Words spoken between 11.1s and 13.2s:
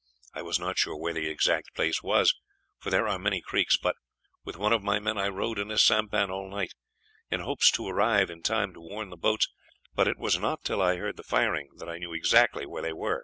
the firing that I knew exactly where they were.